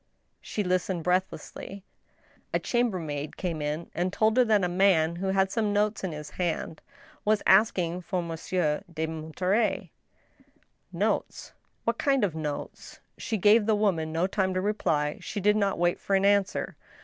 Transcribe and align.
She 0.41 0.63
listened 0.63 1.03
breathlessly. 1.03 1.83
A 2.55 2.57
chambermaid 2.57 3.37
came 3.37 3.61
in 3.61 3.91
and 3.93 4.11
told 4.11 4.35
her 4.37 4.43
that 4.43 4.63
a 4.63 4.67
man, 4.67 5.17
who 5.17 5.27
had 5.27 5.51
some 5.51 5.73
notes 5.73 6.03
in 6.03 6.11
his 6.11 6.31
hand, 6.31 6.81
was 7.23 7.43
asking 7.45 8.01
for 8.01 8.23
Monsieur 8.23 8.81
de 8.91 9.05
Monterey." 9.05 9.91
Notes? 11.05 11.53
What 11.83 11.99
kind 11.99 12.23
of 12.23 12.33
notes?" 12.33 12.99
She 13.19 13.37
gave 13.37 13.67
the 13.67 13.75
woman 13.75 14.11
no 14.11 14.25
time 14.25 14.55
to 14.55 14.59
reply; 14.61 15.19
she 15.21 15.39
did 15.39 15.55
not 15.55 15.77
wait 15.77 15.99
for 15.99 16.15
an 16.15 16.25
answer. 16.25 16.75